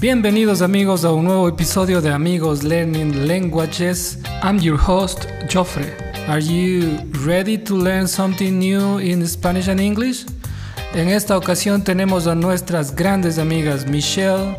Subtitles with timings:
[0.00, 4.18] Bienvenidos amigos a un nuevo episodio de Amigos Learning Languages.
[4.42, 5.92] I'm your host, Joffre.
[6.28, 10.24] Are you ready to learn something new in Spanish and English?
[10.94, 14.56] En esta ocasión tenemos a nuestras grandes amigas Michelle,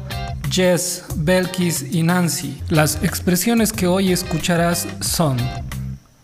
[0.51, 2.61] Jess, Belkis y Nancy.
[2.69, 5.37] Las expresiones que hoy escucharás son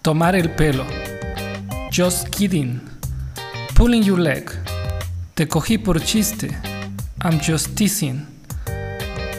[0.02, 0.84] tomar el pelo,
[1.90, 2.82] just kidding,
[3.76, 4.52] pulling your leg,
[5.36, 6.50] te cogí por chiste,
[7.22, 8.26] I'm just teasing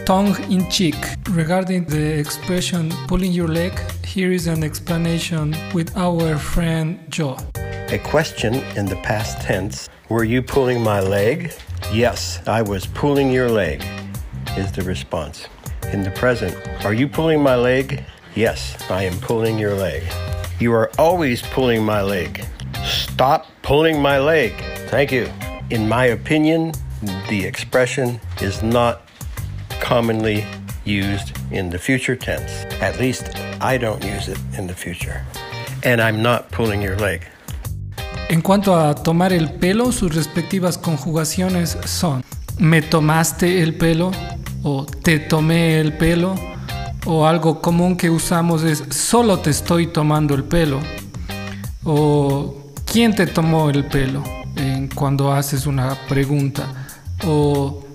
[0.06, 0.94] tongue in cheek.
[1.30, 3.72] Regarding the expression pulling your leg,
[4.04, 7.36] here is an explanation with our friend Joe.
[7.88, 11.52] A question in the past tense Were you pulling my leg?
[11.92, 13.82] Yes, I was pulling your leg,
[14.56, 15.48] is the response.
[15.92, 16.54] In the present,
[16.84, 18.04] Are you pulling my leg?
[18.36, 20.02] Yes, I am pulling your leg.
[20.60, 22.44] You are always pulling my leg.
[22.84, 24.52] Stop pulling my leg.
[24.90, 25.32] Thank you.
[25.68, 26.72] In my opinion,
[27.28, 29.00] the expression is not
[29.80, 30.44] commonly
[30.84, 32.64] used in the future tense.
[32.80, 35.24] At least I don't use it in the future.
[35.82, 37.22] And I'm not pulling your leg.
[38.28, 42.22] En cuanto a tomar el pelo, sus respectivas conjugaciones son
[42.58, 44.12] me tomaste el pelo
[44.62, 46.36] o te tomé el pelo
[47.06, 50.80] o algo común que usamos es solo te estoy tomando el pelo
[51.84, 52.56] o
[52.90, 56.66] quién te tomó el pelo en cuando haces una pregunta
[57.24, 57.86] o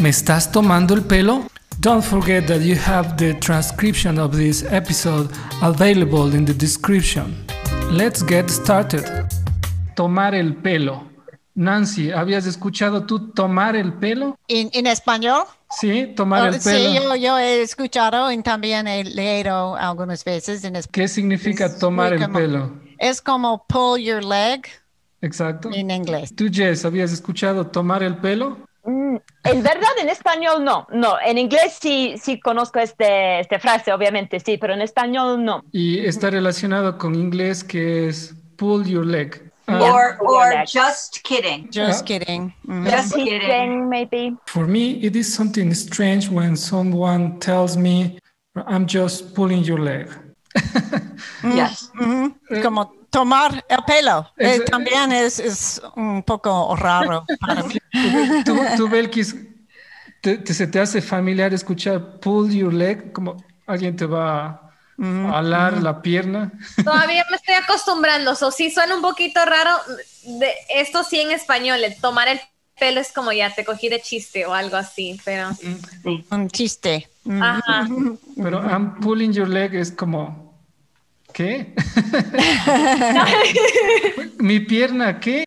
[0.00, 1.44] ¿Me estás tomando el pelo?
[1.78, 5.30] Don't forget that you have the transcription of this episode
[5.62, 7.46] available in the description.
[7.92, 9.04] Let's get started.
[9.94, 11.08] Tomar el pelo.
[11.54, 14.36] Nancy, ¿habías escuchado tú tomar el pelo?
[14.48, 15.44] ¿En, español?
[15.70, 17.00] Sí, tomar el pelo.
[17.14, 20.64] Sí, yo, he escuchado y también he leído algunas veces.
[20.64, 22.72] En ¿Qué significa tomar el pelo?
[22.98, 24.66] Es como pull your leg.
[25.24, 25.70] Exacto.
[25.72, 26.34] En inglés.
[26.36, 28.58] ¿Tú, Jess, habías escuchado tomar el pelo?
[28.84, 31.16] Mm, en verdad, en español no, no.
[31.24, 35.64] En inglés sí, sí conozco este, esta frase, obviamente sí, pero en español no.
[35.72, 39.50] Y está relacionado con inglés que es pull your leg.
[39.66, 41.70] Uh, or, or just kidding.
[41.72, 42.52] Just kidding.
[42.66, 42.90] Mm -hmm.
[42.90, 44.36] Just kidding, maybe.
[44.44, 48.18] For me, it is something strange when someone tells me,
[48.68, 50.06] I'm just pulling your leg.
[51.56, 51.90] yes.
[51.94, 52.62] Mm -hmm.
[52.62, 54.28] Como tomar el pelo.
[54.36, 57.74] Eh, también es, es, un poco raro para mí.
[58.44, 59.36] Tú, tú Belkis,
[60.20, 63.36] te, se te hace familiar escuchar pull your leg, como
[63.66, 66.52] alguien te va a alar la pierna.
[66.82, 69.70] Todavía me estoy acostumbrando, o sí suena un poquito raro.
[70.24, 72.40] De, esto sí en español, el tomar el
[72.80, 75.50] pelo es como ya te cogí de chiste o algo así, pero...
[76.30, 77.08] Un chiste.
[77.40, 77.86] Ajá.
[78.36, 80.43] Pero I'm pulling your leg es como
[81.34, 81.66] ¿Qué?
[84.38, 85.42] Mi pierna, ¿qué?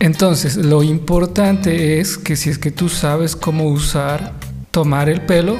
[0.00, 4.32] Entonces, lo importante es que si es que tú sabes cómo usar
[4.72, 5.56] tomar el pelo,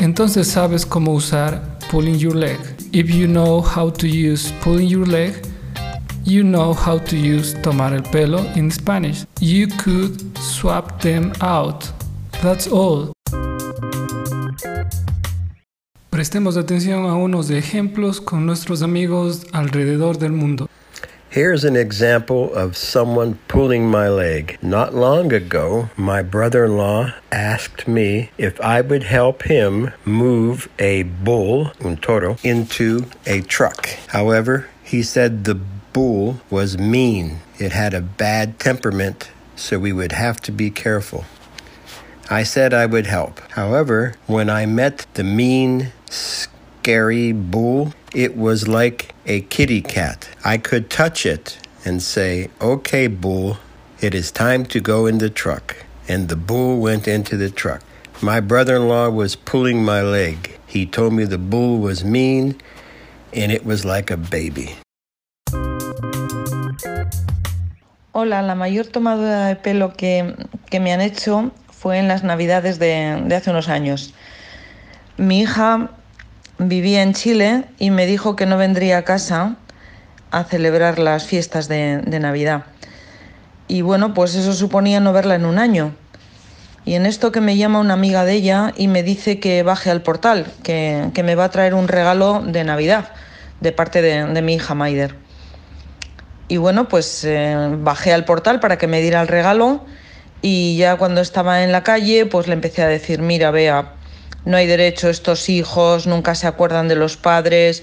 [0.00, 2.58] entonces sabes cómo usar pulling your leg.
[2.90, 5.34] If you know how to use pulling your leg,
[6.24, 9.24] you know how to use tomar el pelo in Spanish.
[9.40, 11.84] You could swap them out.
[12.42, 13.12] That's all.
[16.18, 20.68] Prestemos atención a unos ejemplos con nuestros amigos alrededor del mundo.
[21.30, 24.58] Here's an example of someone pulling my leg.
[24.60, 30.68] Not long ago, my brother in law asked me if I would help him move
[30.80, 33.88] a bull, un toro, into a truck.
[34.08, 35.60] However, he said the
[35.92, 37.42] bull was mean.
[37.60, 41.26] It had a bad temperament, so we would have to be careful.
[42.28, 43.40] I said I would help.
[43.52, 50.28] However, when I met the mean, scary bull, it was like a kitty cat.
[50.44, 53.58] I could touch it and say, Okay, bull,
[54.00, 55.76] it is time to go in the truck.
[56.08, 57.82] And the bull went into the truck.
[58.22, 60.58] My brother in law was pulling my leg.
[60.66, 62.56] He told me the bull was mean
[63.32, 64.74] and it was like a baby.
[68.12, 70.34] Hola, la mayor tomada de pelo que,
[70.70, 74.12] que me han hecho fue en las navidades de, hace unos años.
[75.16, 75.90] Mi hija
[76.58, 79.56] vivía en Chile y me dijo que no vendría a casa
[80.30, 82.64] a celebrar las fiestas de, Navidad.
[83.66, 85.94] Y bueno, pues eso suponía no verla en un año.
[86.84, 89.90] Y en esto que me llama una amiga de ella y me dice que baje
[89.90, 93.10] al portal, que, me va a traer un regalo de Navidad
[93.60, 95.14] de parte de, mi hija Maider.
[96.48, 99.84] Y bueno, pues eh, bajé al portal para que me diera el regalo
[100.40, 103.92] y ya cuando estaba en la calle, pues le empecé a decir, mira, vea,
[104.48, 107.82] no hay derecho, estos hijos nunca se acuerdan de los padres,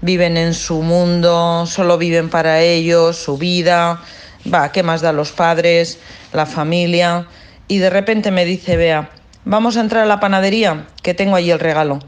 [0.00, 4.00] viven en su mundo, solo viven para ellos, su vida,
[4.52, 5.98] va, ¿qué más da los padres,
[6.32, 7.28] la familia?
[7.68, 9.10] Y de repente me dice, vea,
[9.44, 11.98] vamos a entrar a la panadería, que tengo allí el regalo.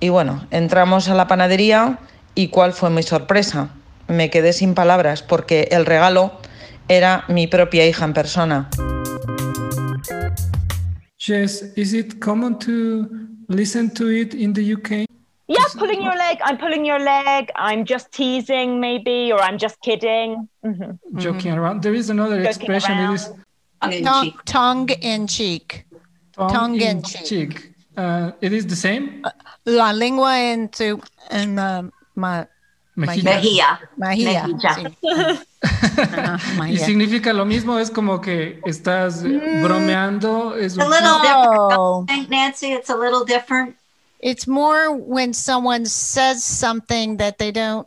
[0.00, 1.98] Y bueno, entramos a la panadería
[2.34, 3.68] y cuál fue mi sorpresa.
[4.08, 6.32] Me quedé sin palabras porque el regalo
[6.88, 8.70] era mi propia hija en persona.
[11.18, 11.72] Jess,
[13.48, 15.06] listen to it in the UK?
[15.46, 16.38] Yeah, pulling your leg.
[16.42, 17.50] I'm pulling your leg.
[17.56, 20.48] I'm just teasing, maybe, or I'm just kidding.
[20.64, 20.98] Mhm.
[21.16, 21.82] Joking around.
[21.82, 22.98] There is another Joking expression.
[22.98, 23.24] It is
[23.82, 24.44] Tongue in Tongue, cheek.
[24.46, 25.84] tongue in cheek.
[26.36, 27.24] tongue, Tongue in in cheek.
[27.26, 27.70] cheek.
[27.96, 29.22] Uh, it is the same.
[29.66, 30.98] La lengua en tu
[31.30, 31.82] en uh,
[32.16, 32.44] ma,
[32.96, 33.34] Mejilla.
[33.34, 33.80] Mejilla.
[33.96, 34.46] Mahia.
[34.46, 34.74] Mejilla.
[35.02, 36.72] sí.
[36.72, 37.78] Y significa lo mismo.
[37.78, 40.54] Es como que estás eh, bromeando.
[40.56, 41.22] Es A little chiste.
[41.22, 41.68] different, No.
[41.70, 42.72] don't you think, Nancy?
[42.72, 43.76] It's a little different.
[44.20, 47.86] It's more when someone says something that they don't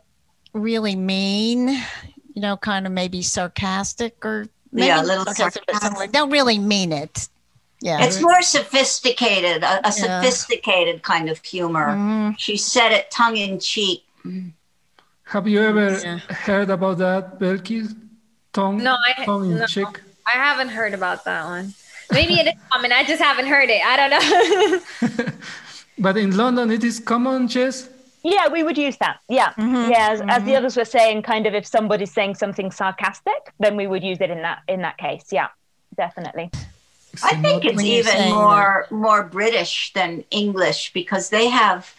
[0.52, 1.68] really mean,
[2.34, 6.12] you know, kind of maybe sarcastic or maybe Yeah, a little sarcastic, but something like-
[6.12, 7.28] don't really mean it.
[7.80, 8.02] Yeah.
[8.04, 10.20] It's more sophisticated, a, a Yeah.
[10.20, 11.94] sophisticated kind of humor.
[11.96, 12.34] Mhm.
[12.38, 14.04] She said it tongue in cheek.
[15.28, 16.18] Have you ever Yeah.
[16.46, 17.94] heard about that, Belkis?
[18.52, 19.66] Tongue, No, I- tongue in no.
[19.66, 20.00] cheek.
[20.26, 21.74] I haven't heard about that one.
[22.10, 22.92] Maybe it is common.
[22.92, 23.82] I just haven't heard it.
[23.84, 25.32] I don't know.
[26.00, 27.90] But in London, it is common, Jess.
[28.22, 29.18] Yeah, we would use that.
[29.28, 29.90] Yeah, mm-hmm.
[29.90, 30.10] yeah.
[30.10, 30.56] As, as the mm-hmm.
[30.58, 34.30] others were saying, kind of if somebody's saying something sarcastic, then we would use it
[34.30, 35.26] in that in that case.
[35.32, 35.48] Yeah,
[35.96, 36.50] definitely.
[37.22, 41.92] I think it's even more more British than English because they have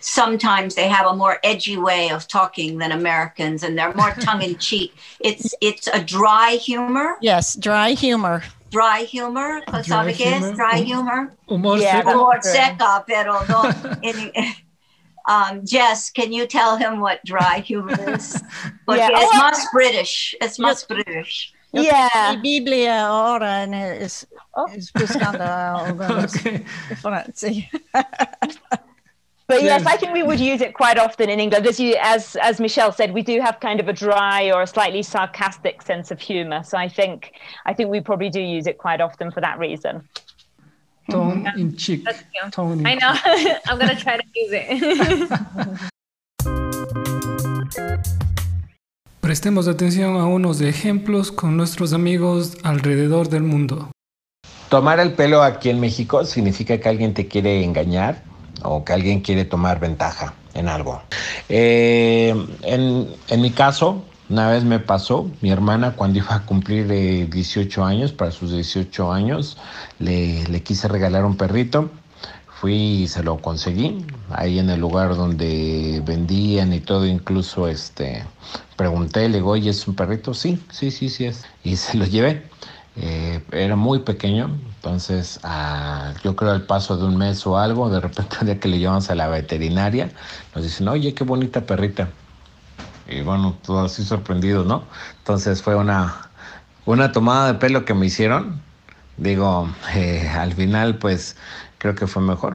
[0.00, 4.42] sometimes they have a more edgy way of talking than Americans and they're more tongue
[4.42, 4.92] in cheek.
[5.20, 8.42] It's it's a dry humor, Yes, dry humor.
[8.70, 9.62] dry humor.
[9.82, 10.54] ¿Sabe qué humor.
[10.54, 11.32] dry humor?
[11.48, 12.10] Humor Yeah, seco.
[12.12, 13.72] Humor seca, pero no.
[14.02, 14.32] in-
[15.28, 18.40] um, Jess, can you tell him what dry humor is?
[18.86, 19.10] Porque Yeah.
[19.20, 20.34] es Oh, más British.
[20.40, 21.52] Es más British.
[21.72, 22.36] Mi Yeah.
[22.40, 24.26] Biblia ahora en- es,
[24.74, 26.64] es buscando algo Okay.
[29.48, 29.54] sí.
[29.54, 29.94] But yes, Yes.
[29.94, 31.66] I think we would use it quite often in England.
[31.66, 34.66] As you, as as Michelle said, we do have kind of a dry or a
[34.66, 36.62] slightly sarcastic sense of humour.
[36.62, 37.32] So I think
[37.66, 40.06] I think we probably do use it quite often for that reason.
[41.10, 41.58] Tongue mm-hmm.
[41.58, 42.04] in cheek.
[42.04, 42.52] That's cute.
[42.52, 43.14] Tongue in I know.
[43.66, 44.68] I'm gonna try to use it.
[49.20, 53.90] Prestemos atención a unos ejemplos con nuestros amigos alrededor del mundo.
[54.70, 58.22] Tomar el pelo aquí en México significa que alguien te quiere engañar
[58.62, 61.00] o que alguien quiere tomar ventaja en algo.
[61.48, 66.90] Eh, en, en mi caso, una vez me pasó, mi hermana cuando iba a cumplir
[66.90, 69.56] eh, 18 años, para sus 18 años,
[69.98, 71.90] le, le quise regalar un perrito.
[72.60, 78.24] Fui y se lo conseguí ahí en el lugar donde vendían y todo, incluso este
[78.76, 80.34] pregunté, le digo, oye, ¿es un perrito?
[80.34, 81.44] Sí, sí, sí, sí es.
[81.62, 82.42] Y se lo llevé.
[83.00, 87.88] Eh, era muy pequeño, entonces ah, yo creo al paso de un mes o algo,
[87.90, 90.10] de repente un día que le llevamos a la veterinaria,
[90.52, 92.08] nos dicen, oye, qué bonita perrita.
[93.08, 94.82] Y bueno, todo así sorprendido, ¿no?
[95.18, 96.28] Entonces fue una,
[96.86, 98.60] una tomada de pelo que me hicieron.
[99.16, 101.36] Digo, eh, al final pues
[101.78, 102.52] creo que fue mejor.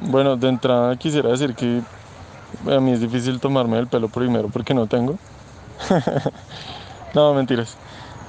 [0.00, 1.82] Bueno, de entrada quisiera decir que
[2.70, 5.18] a mí es difícil tomarme el pelo primero porque no tengo.
[7.14, 7.76] no, mentiras.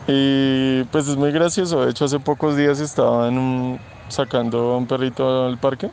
[0.07, 1.85] Y pues es muy gracioso.
[1.85, 5.89] De hecho, hace pocos días estaba en un- sacando a un perrito al parque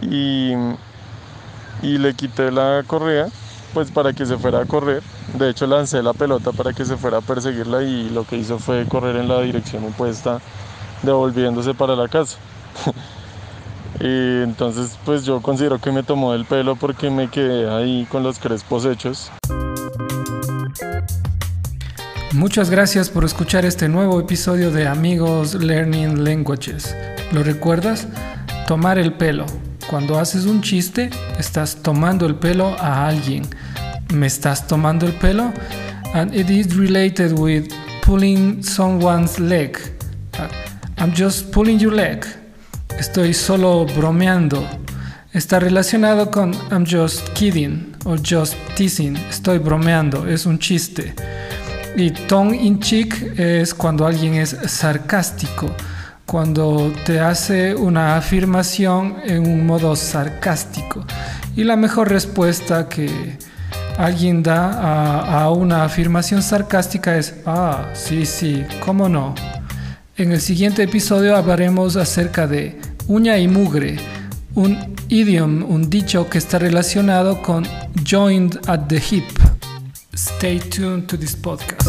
[0.00, 0.52] y,
[1.82, 3.26] y le quité la correa
[3.74, 5.02] pues para que se fuera a correr.
[5.34, 8.58] De hecho, lancé la pelota para que se fuera a perseguirla y lo que hizo
[8.58, 10.40] fue correr en la dirección opuesta,
[11.02, 12.38] devolviéndose para la casa.
[14.00, 18.22] Y entonces pues yo considero que me tomó el pelo porque me quedé ahí con
[18.24, 19.30] los crespos hechos.
[22.34, 26.96] Muchas gracias por escuchar este nuevo episodio de Amigos Learning Languages.
[27.30, 28.08] ¿Lo recuerdas?
[28.66, 29.44] Tomar el pelo.
[29.90, 33.42] Cuando haces un chiste, estás tomando el pelo a alguien.
[34.14, 35.52] ¿Me estás tomando el pelo?
[36.14, 37.70] And it is related with
[38.02, 39.76] pulling someone's leg.
[40.96, 42.24] I'm just pulling your leg.
[42.98, 44.66] Estoy solo bromeando.
[45.34, 49.16] Está relacionado con I'm just kidding o just teasing.
[49.28, 51.14] Estoy bromeando, es un chiste.
[51.96, 55.74] Y tongue in cheek es cuando alguien es sarcástico,
[56.24, 61.04] cuando te hace una afirmación en un modo sarcástico.
[61.54, 63.36] Y la mejor respuesta que
[63.98, 69.34] alguien da a, una afirmación sarcástica es, ah, sí, sí, cómo no.
[70.16, 73.98] En el siguiente episodio hablaremos acerca de uña y mugre,
[74.54, 77.66] un idiom, un dicho que está relacionado con
[78.06, 79.41] joined at the hip.
[80.14, 81.88] Stay tuned to this podcast.